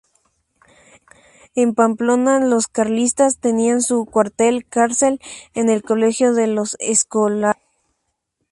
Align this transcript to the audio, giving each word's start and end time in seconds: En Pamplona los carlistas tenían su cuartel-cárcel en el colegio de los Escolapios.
En 1.53 1.75
Pamplona 1.75 2.39
los 2.39 2.67
carlistas 2.67 3.37
tenían 3.37 3.83
su 3.83 4.05
cuartel-cárcel 4.07 5.19
en 5.53 5.69
el 5.69 5.83
colegio 5.83 6.33
de 6.33 6.47
los 6.47 6.75
Escolapios. 6.79 7.61